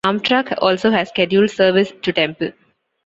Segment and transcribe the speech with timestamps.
[0.03, 2.53] Amtrak also has scheduled service to Temple.